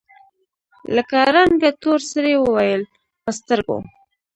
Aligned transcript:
له 0.95 1.03
رنګه 1.35 1.69
تور 1.81 1.99
سړي 2.11 2.33
وويل: 2.39 2.81
په 3.23 3.29
سترګو! 3.39 3.77